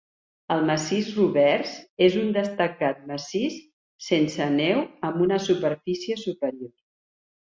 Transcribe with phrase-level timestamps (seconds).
[0.53, 1.73] El Massís Roberts
[2.05, 3.57] és un destacat massís
[4.05, 4.81] sense neu
[5.11, 6.73] amb una superfície superior.